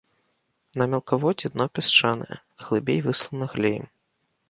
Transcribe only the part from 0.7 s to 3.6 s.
На мелкаводдзі дно пясчанае, глыбей выслана